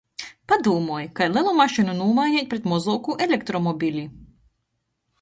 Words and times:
Padūmoj, 0.53 1.05
kai 1.19 1.27
lelu 1.33 1.53
mašynu 1.59 1.95
nūmaineit 2.01 2.51
pret 2.55 2.67
mozuoku 2.75 3.21
elektromobili. 3.29 4.11